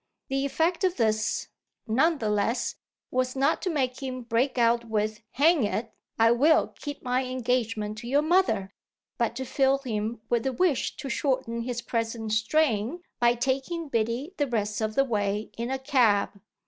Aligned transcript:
The 0.29 0.47
effect 0.47 0.83
of 0.83 0.97
this, 0.97 1.49
none 1.87 2.17
the 2.17 2.29
less, 2.31 2.77
was 3.11 3.35
not 3.35 3.61
to 3.61 3.69
make 3.69 4.01
him 4.01 4.23
break 4.23 4.57
out 4.57 4.85
with 4.85 5.21
"Hang 5.33 5.63
it, 5.63 5.93
I 6.17 6.31
will 6.31 6.69
keep 6.79 7.03
my 7.03 7.23
engagement 7.25 7.99
to 7.99 8.07
your 8.07 8.23
mother!" 8.23 8.73
but 9.19 9.35
to 9.35 9.45
fill 9.45 9.77
him 9.77 10.21
with 10.27 10.41
the 10.41 10.53
wish 10.53 10.97
to 10.97 11.07
shorten 11.07 11.61
his 11.61 11.83
present 11.83 12.33
strain 12.33 13.03
by 13.19 13.35
taking 13.35 13.89
Biddy 13.89 14.33
the 14.37 14.47
rest 14.47 14.81
of 14.81 14.95
the 14.95 15.05
way 15.05 15.51
in 15.55 15.69
a 15.69 15.77
cab. 15.77 16.31